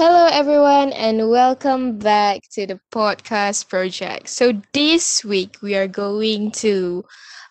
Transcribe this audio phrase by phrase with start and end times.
[0.00, 4.30] Hello, everyone, and welcome back to the podcast project.
[4.30, 7.04] So, this week we are going to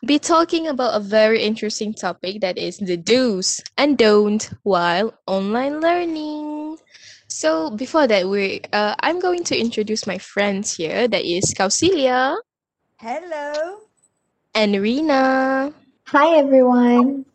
[0.03, 5.79] be talking about a very interesting topic that is the do's and don'ts while online
[5.79, 6.79] learning.
[7.27, 11.07] So, before that, we uh, I'm going to introduce my friends here.
[11.07, 12.35] That is Kausilia
[12.97, 13.77] Hello.
[14.55, 15.71] and Rina.
[16.07, 17.28] Hi everyone.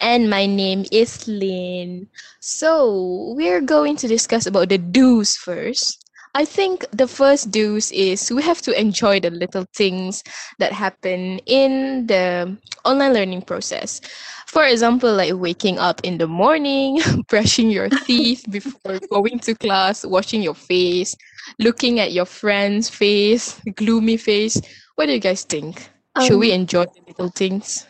[0.00, 2.08] And my name is Lynn.
[2.40, 5.98] So, we're going to discuss about the do's first.
[6.34, 10.22] I think the first do's is we have to enjoy the little things
[10.58, 14.00] that happen in the online learning process.
[14.46, 20.04] For example, like waking up in the morning, brushing your teeth before going to class,
[20.04, 21.14] washing your face,
[21.58, 24.60] looking at your friend's face, gloomy face.
[24.96, 25.88] What do you guys think?
[26.18, 27.86] Should we Um, enjoy the little things?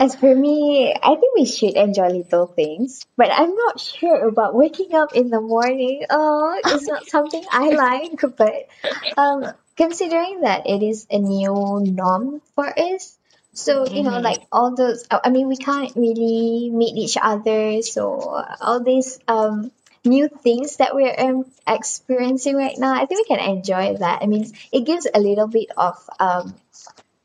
[0.00, 4.54] As for me, I think we should enjoy little things, but I'm not sure about
[4.54, 6.04] waking up in the morning.
[6.10, 8.68] Oh, it's not something I like, but
[9.16, 13.18] um, considering that it is a new norm for us,
[13.52, 14.22] so you know, Mhm.
[14.22, 19.72] like all those, I mean, we can't really meet each other, so all these um
[20.04, 24.22] new things that we're um, experiencing right now, I think we can enjoy that.
[24.22, 26.54] I mean, it gives a little bit of um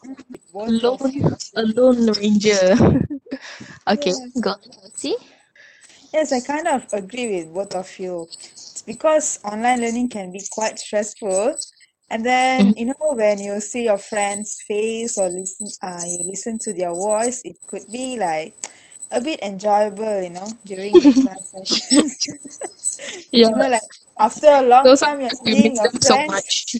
[0.51, 1.37] Both of Alone, you.
[1.55, 2.75] alone ranger.
[3.87, 4.41] okay, Yes.
[4.41, 4.55] go.
[4.93, 5.17] See?
[6.13, 8.29] Yes, I kind of agree with both of you.
[8.71, 11.55] It's because online learning can be quite stressful.
[12.09, 16.57] And then, you know, when you see your friend's face or listen, uh, you listen
[16.59, 18.55] to their voice, it could be like
[19.11, 22.27] a bit enjoyable, you know, during the class sessions.
[23.31, 23.81] Yeah, You know, like
[24.19, 26.75] after a long those time, you're seeing miss your them so much.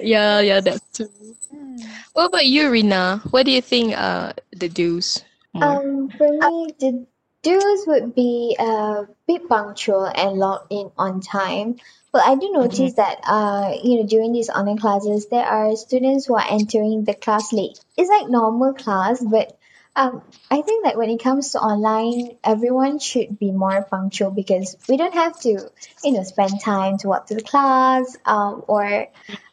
[0.00, 1.08] Yeah, yeah, that's true.
[1.50, 1.76] Hmm.
[2.12, 3.20] What about you, Rina?
[3.30, 5.24] What do you think uh the do's?
[5.60, 7.06] Um, for me, the
[7.42, 11.76] do's would be uh, be punctual and log in on time.
[12.12, 12.54] But I do Mhm.
[12.54, 17.04] notice that uh, you know, during these online classes, there are students who are entering
[17.04, 17.78] the class late.
[17.96, 19.56] It's like normal class, but
[19.96, 24.76] um, I think that when it comes to online, everyone should be more punctual because
[24.88, 25.70] we don't have to,
[26.02, 29.06] you know, spend time to walk to the class, um, or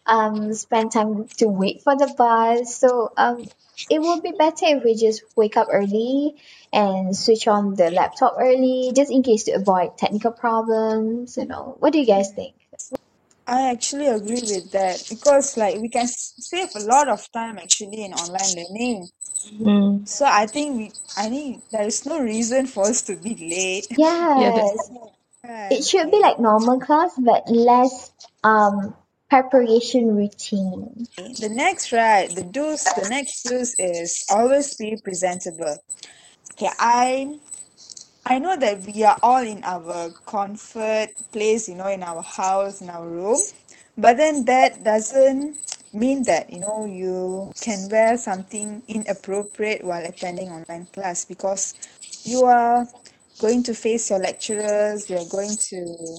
[0.05, 2.75] um, spend time to wait for the bus.
[2.75, 3.47] So um,
[3.89, 6.35] it would be better if we just wake up early
[6.73, 11.37] and switch on the laptop early, just in case to avoid technical problems.
[11.37, 12.55] You know, what do you guys think?
[13.47, 18.05] I actually agree with that because, like, we can save a lot of time actually
[18.05, 19.09] in online learning.
[19.59, 20.07] Mm.
[20.07, 23.87] So I think we, I think there is no reason for us to be late.
[23.97, 24.91] Yeah, Yes,
[25.71, 28.11] it should be like normal class, but less
[28.43, 28.95] um
[29.31, 31.07] preparation routine.
[31.15, 35.77] The next, right, the do's, the next do's is always be presentable.
[36.51, 37.39] Okay, I
[38.25, 42.81] I know that we are all in our comfort place, you know, in our house,
[42.81, 43.39] in our room,
[43.97, 45.57] but then that doesn't
[45.93, 51.73] mean that, you know, you can wear something inappropriate while attending online class because
[52.25, 52.85] you are
[53.39, 56.17] going to face your lecturers, you're going to,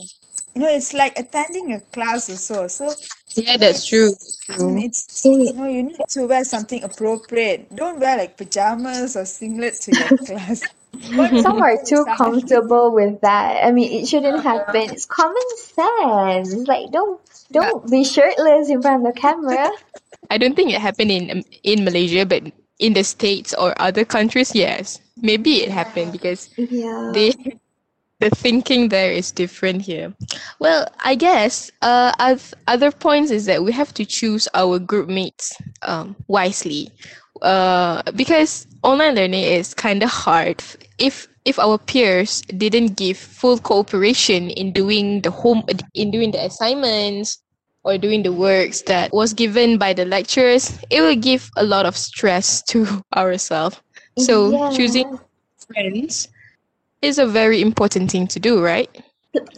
[0.54, 2.68] you know, it's like attending a class also.
[2.68, 2.94] So,
[3.36, 4.12] yeah, that's true.
[4.12, 7.74] it's, That's mm, it's, you know, you need to wear something appropriate.
[7.74, 10.68] Don't wear like pajamas or singlet to your class.
[11.36, 13.64] Some are too comfortable with that.
[13.64, 14.90] I mean, it shouldn't happen.
[14.92, 16.52] It's common sense.
[16.54, 17.20] It's like don't
[17.52, 19.70] don't be shirtless in front of the camera.
[20.30, 22.42] I don't think it happened in um, in Malaysia, but
[22.78, 25.00] in the States or other countries, yes.
[25.16, 27.12] Maybe it happened because Yeah.
[27.12, 27.34] they
[28.22, 30.14] the thinking there is different here.
[30.60, 35.08] Well, I guess uh oth- other points is that we have to choose our group
[35.08, 35.52] mates
[35.82, 36.90] um wisely.
[37.42, 40.62] Uh because online learning is kind of hard
[40.98, 45.62] if if our peers didn't give full cooperation in doing the home
[45.94, 47.42] in doing the assignments
[47.84, 51.84] or doing the works that was given by the lecturers, it will give a lot
[51.84, 53.80] of stress to ourselves.
[54.18, 55.18] So choosing
[55.66, 56.28] friends
[57.02, 58.90] is a very important thing to do, right?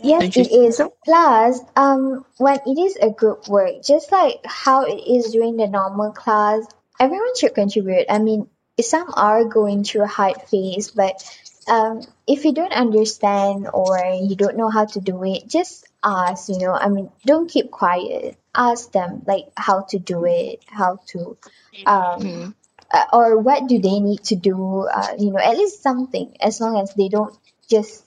[0.03, 0.77] Yes, Don't you it think is.
[0.77, 0.95] so?
[1.05, 5.67] Plus, um, when it is a group work, just like how it is during the
[5.67, 6.65] normal class,
[7.01, 8.07] everyone should contribute.
[8.09, 8.49] I mean,
[8.81, 11.23] some are going through a hard phase, but
[11.69, 16.49] um, if you don't understand or you don't know how to do it, just ask,
[16.49, 16.73] you know.
[16.73, 18.37] I mean, don't keep quiet.
[18.55, 21.37] Ask them like how to do it, how to
[21.87, 22.55] um Mhm.
[22.95, 26.61] Uh, or what do they need to do uh, you know at least something as
[26.61, 27.37] long as they don't
[27.69, 28.05] just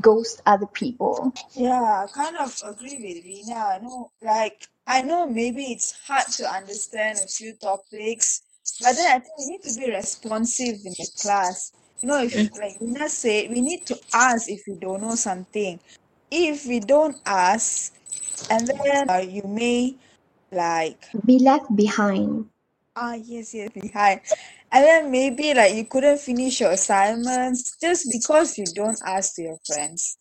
[0.00, 3.54] ghost other people Yeah, I kind of agree with Rina.
[3.54, 8.42] I know, like, I know maybe it's hard to understand a few topics,
[8.82, 11.72] but then I think we need to be responsive in the class.
[12.00, 15.80] you know, if like Lina said, we need to ask if we don't know something.
[16.30, 17.94] If we don't ask,
[18.50, 19.96] and then uh, you may
[20.52, 22.50] like Be left behind.
[22.96, 24.20] Ah yes yes behind,
[24.72, 29.42] and then maybe like you couldn't finish your assignments just because you don't ask to
[29.42, 30.16] your friends.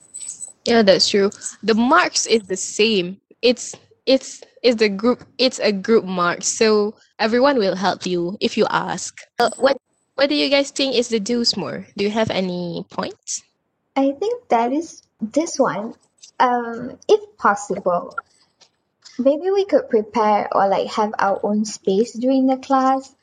[0.66, 1.31] Yeah, that's true.
[1.63, 3.22] The marks is the same.
[3.42, 3.75] It's
[4.06, 5.24] it's it's the group.
[5.38, 9.18] It's a group mark, so everyone will help you if you ask.
[9.39, 9.78] Uh, what
[10.16, 11.86] what do you guys think is the do's more?
[11.98, 13.44] Do you have any points?
[13.95, 15.94] I think that is this one.
[16.39, 18.16] Um, if possible,
[19.17, 23.13] maybe we could prepare or like have our own space during the class.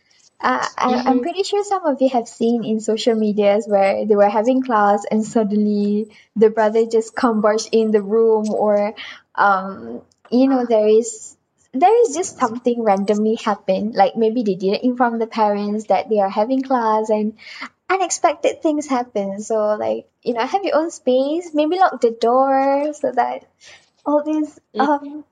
[0.41, 1.23] Uh, I, I'm Mm-hmm.
[1.23, 5.05] pretty sure some of you have seen in social medias where they were having class
[5.11, 8.95] and suddenly the brother just come barge in the room or
[9.37, 11.37] um you know there is
[11.73, 16.19] there is just something randomly happen like maybe they didn't inform the parents that they
[16.19, 17.35] are having class and
[17.91, 22.93] unexpected things happen so like you know have your own space maybe lock the door
[22.95, 23.45] so that
[24.07, 24.89] all these Mm.
[24.89, 25.25] um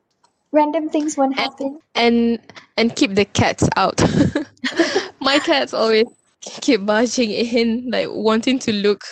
[0.52, 2.41] random things won't happen and
[2.76, 4.00] and keep the cats out.
[5.20, 6.06] My cats always
[6.41, 9.02] keep barging in, like wanting to look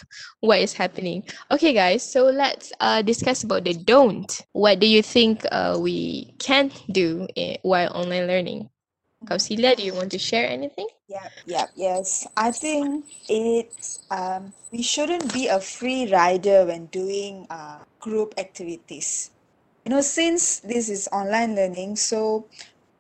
[0.40, 1.24] what is happening.
[1.50, 4.30] Okay, guys, so let's uh discuss about the don't.
[4.52, 8.70] What do you think uh we can do i- while online learning?
[9.26, 10.88] Kausilia, do you want to share anything?
[11.08, 12.26] Yeah, yeah, yes.
[12.36, 19.30] I think it's um we shouldn't be a free rider when doing uh group activities.
[19.88, 22.44] You know, since this is online learning, so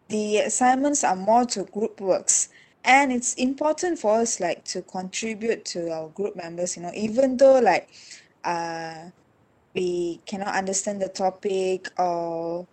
[0.08, 2.48] the assignments are more to group works.
[2.82, 7.36] And it's important for us like to contribute to our group members, you know, even
[7.36, 7.90] though like
[8.42, 9.10] uh
[9.74, 12.66] we cannot understand the topic or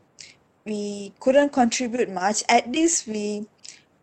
[0.64, 3.46] we couldn't contribute much, at least we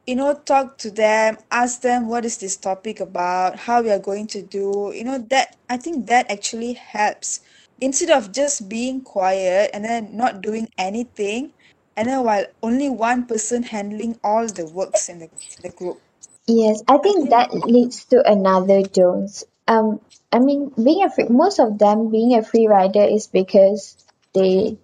[0.07, 4.01] you know talk to them ask them what is this topic about how we are
[4.01, 7.41] going to do you know that i think that actually helps
[7.83, 11.53] instead of just being quiet and then not doing anything
[11.97, 15.31] and then while only one person handling all the works in the,
[15.63, 16.01] the group
[16.47, 19.45] Yes, I think that leads to another don'ts.
[19.69, 20.01] Um,
[20.33, 23.97] I mean, being a free, most of them being a free rider is because
[24.35, 24.79] they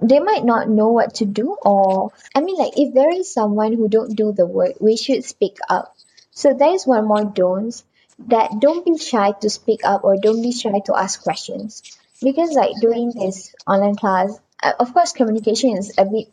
[0.00, 3.72] they might not know what to do or I mean like if there is someone
[3.74, 5.94] who don't do the work, we should speak up.
[6.30, 7.84] So there is one more don'ts
[8.28, 11.82] that don't be shy to speak up or don't be shy to ask questions.
[12.22, 16.28] Because like during this online class, uh, of course communication is a bit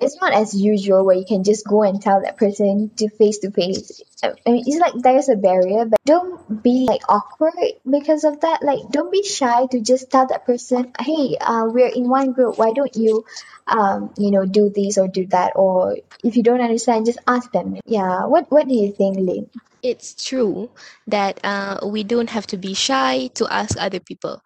[0.00, 3.38] it's not as usual where you can just go and tell that person to face
[3.38, 4.00] to face.
[4.22, 7.54] I mean, it's like there's a barrier, but don't be like awkward
[7.88, 8.62] because of that.
[8.62, 12.56] Like, don't be shy to just tell that person, "Hey, uh, we're in one group.
[12.56, 13.24] Why don't you,
[13.66, 17.50] um, you know, do this or do that?" Or if you don't understand, just ask
[17.52, 17.76] them.
[17.84, 18.26] Yeah.
[18.26, 19.50] What What do you think, Lynn?
[19.82, 20.70] It's true
[21.08, 24.40] that uh, we don't have to be shy to ask other people.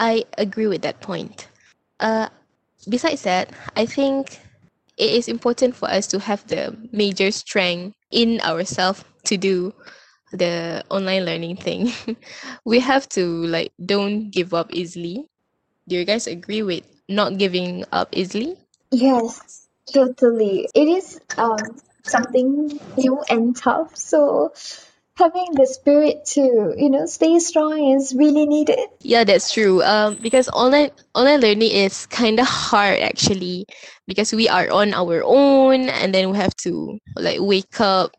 [0.00, 1.48] I agree with that point.
[2.00, 2.28] Uh,
[2.88, 4.40] besides that, I think
[4.98, 9.74] it is important for us to have the major strength in ourselves to do
[10.32, 11.92] the online learning thing.
[12.66, 15.26] we have to like don't give up easily.
[15.88, 18.56] Do you guys agree with not giving up easily?
[18.92, 20.68] Yes, totally.
[20.74, 21.58] It is um
[22.04, 23.96] something new and tough.
[23.96, 24.52] So
[25.20, 28.88] having the spirit to you know stay strong is really needed.
[29.02, 29.82] Yeah, that's true.
[29.82, 33.66] Um, because online online learning is kind of hard actually,
[34.06, 38.12] because we are on our own, and then we have to like wake up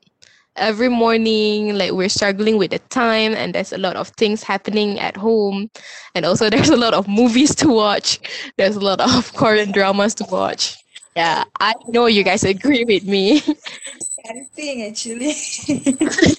[0.56, 1.78] every morning.
[1.78, 5.70] Like we're struggling with the time, and there's a lot of things happening at home,
[6.16, 8.20] and also there's a lot of movies to watch.
[8.58, 10.78] There's a lot of Korean dramas to watch.
[11.16, 13.42] Yeah, I know you guys agree with me.
[14.30, 15.34] anything actually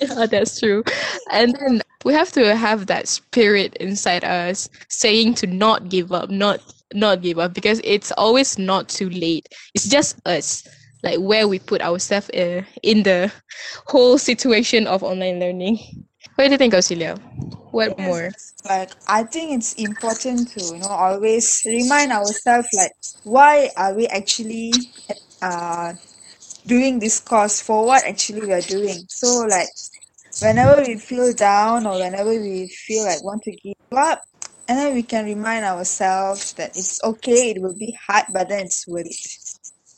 [0.00, 0.82] Yeah, that's true.
[1.30, 6.30] And then we have to have that spirit inside us saying to not give up,
[6.30, 6.60] not
[6.94, 9.48] not give up because it's always not too late.
[9.74, 10.66] It's just us,
[11.02, 13.32] like where we put ourselves uh, in the
[13.86, 15.78] whole situation of online learning.
[16.36, 17.18] What do you think, Kausilia?
[17.70, 18.32] What more?
[18.32, 23.94] Yes, like I think it's important to you know always remind ourselves like why are
[23.94, 24.88] we actually
[25.42, 25.94] uh
[26.66, 29.04] doing this course for what actually we are doing.
[29.08, 29.68] So like
[30.40, 34.22] whenever we feel down or whenever we feel like want to give up,
[34.68, 38.66] and then we can remind ourselves that it's okay, it will be hard, but then
[38.66, 39.51] it's worth it.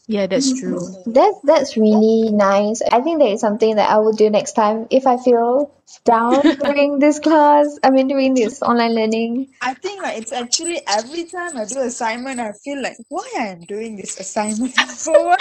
[0.06, 0.78] Yeah, that's true.
[1.06, 2.82] That's that's really nice.
[2.92, 5.73] I think that is something that I will do next time if I feel
[6.04, 7.78] down during this class.
[7.82, 9.49] I mean, doing this online learning.
[9.62, 13.46] I think like it's actually every time I do assignment, I feel like why I
[13.56, 15.40] am doing this assignment for what?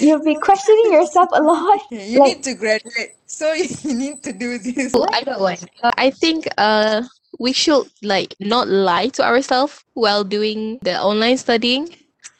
[0.00, 1.80] You'll be questioning yourself a lot.
[1.90, 4.92] you Like- need to graduate, so you need to do this.
[5.12, 5.56] I got one.
[5.82, 7.02] Uh, I think uh
[7.40, 11.88] we should like not lie to ourselves while doing the online studying.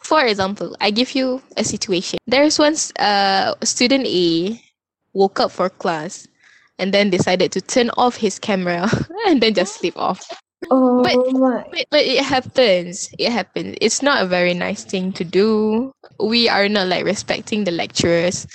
[0.05, 2.19] For example, I give you a situation.
[2.27, 4.61] There's once uh student A
[5.15, 6.29] woke up for class
[6.79, 8.89] and then decided to turn off his camera
[9.27, 10.21] and then just sleep off.
[10.71, 11.65] Oh But- my.
[11.73, 13.09] But, but it happens.
[13.19, 13.77] It happens.
[13.81, 15.93] It's not a very nice thing to do.
[16.21, 18.47] We are not like respecting the lecturers.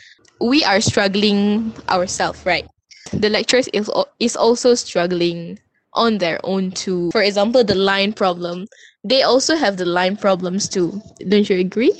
[0.41, 2.67] We are struggling ourselves, right?
[3.11, 3.89] The lecturers is
[4.19, 5.59] is also struggling
[5.93, 7.11] on their own too.
[7.11, 8.67] For example, the line problem.
[9.03, 11.01] They also have the line problems too.
[11.19, 11.93] Don't you agree?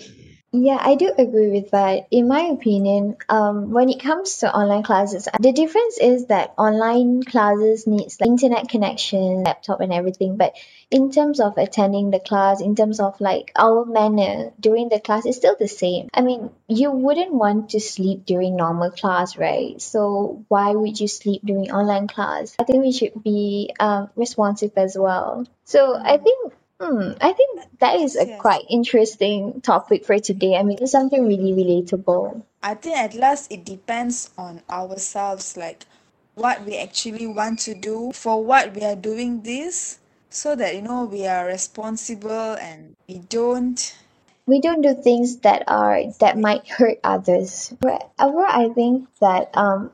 [0.51, 2.07] Yeah, I do agree with that.
[2.09, 7.21] In my opinion, um, when it comes to online classes, the difference is that online
[7.21, 10.37] classes needs like internet connection, laptop, and everything.
[10.37, 10.55] But
[10.91, 15.25] in terms of attending the class, in terms of like our manner during the class,
[15.25, 16.09] is still the same.
[16.13, 19.79] I mean, you wouldn't want to sleep during normal class, right?
[19.81, 22.55] So why would you sleep during online class?
[22.59, 25.45] I think we should be um, responsive as well.
[25.65, 28.39] So I think Hmm, I think that is a Yes.
[28.39, 30.55] quite interesting topic for today.
[30.55, 32.41] I mean, it's something really relatable.
[32.63, 35.83] I think at last it depends on ourselves, like
[36.35, 40.81] what we actually want to do, for what we are doing this, so that you
[40.81, 43.95] know we are responsible and we don't.
[44.45, 47.71] We don't do things that are that might hurt others.
[48.17, 49.91] However, I think that um,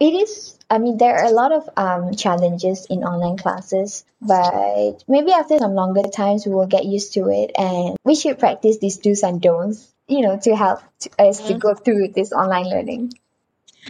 [0.00, 0.58] it is.
[0.68, 5.58] I mean, there are a lot of um challenges in online classes, but maybe after
[5.58, 9.22] some longer times, we will get used to it, and we should practice these do's
[9.22, 9.92] and don'ts.
[10.08, 13.12] You know, to help to, us to go through this online learning.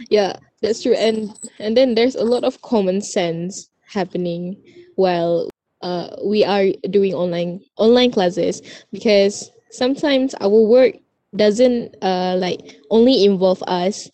[0.09, 0.93] Yeah, that's true.
[0.93, 4.61] And and then there's a lot of common sense happening
[4.95, 5.49] while
[5.81, 10.95] uh we are doing online online classes because sometimes our work
[11.35, 12.59] doesn't uh like
[12.89, 14.09] only involve us,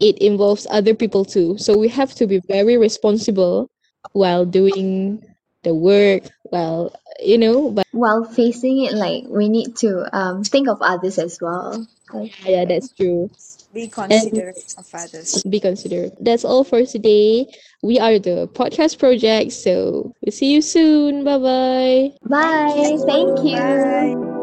[0.00, 1.58] it involves other people too.
[1.58, 3.70] So we have to be very responsible
[4.12, 5.22] while doing
[5.62, 10.68] the work, while you know, but While facing it, like we need to um think
[10.68, 11.86] of others as well.
[12.12, 13.30] Like, yeah, that's true.
[13.72, 15.42] Be considerate of others.
[15.44, 16.16] Be considerate.
[16.20, 17.46] That's all for today.
[17.82, 21.24] We are the podcast project, so we'll see you soon.
[21.24, 22.10] Bye bye.
[22.28, 22.96] Bye.
[23.06, 23.56] Thank you.
[23.56, 24.39] Bye.